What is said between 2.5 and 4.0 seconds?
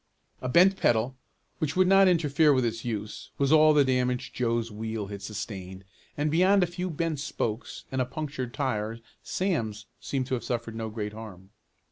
with its use, was all the